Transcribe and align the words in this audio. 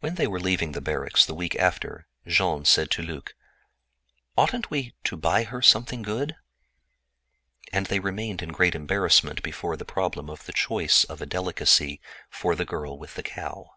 When 0.00 0.16
they 0.16 0.26
were 0.26 0.40
leaving 0.40 0.72
the 0.72 0.82
barracks 0.82 1.24
the 1.24 1.32
week 1.32 1.56
after, 1.56 2.06
Jean 2.26 2.66
said 2.66 2.90
to 2.90 3.02
Luc: 3.02 3.34
"Oughtn't 4.36 4.68
we 4.70 4.92
to 5.04 5.16
buy 5.16 5.44
her 5.44 5.62
something 5.62 6.02
good?" 6.02 6.36
They 7.72 7.98
were 7.98 8.10
in 8.10 8.36
great 8.48 8.74
embarrassment 8.74 9.42
before 9.42 9.78
the 9.78 9.86
problem 9.86 10.28
of 10.28 10.44
the 10.44 10.52
choice 10.52 11.04
of 11.04 11.22
a 11.22 11.24
delicacy 11.24 11.98
for 12.28 12.54
the 12.54 12.66
girl 12.66 12.98
with 12.98 13.14
the 13.14 13.22
cow. 13.22 13.70